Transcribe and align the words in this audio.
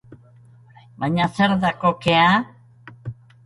Baina 1.03 1.29
zer 1.39 1.55
da 1.67 1.71
kokea? 1.85 2.27